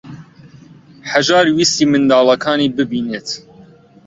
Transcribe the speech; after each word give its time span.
هەژار 1.11 1.45
ویستی 1.55 1.85
منداڵەکانی 1.91 2.73
ببینێت. 2.77 3.27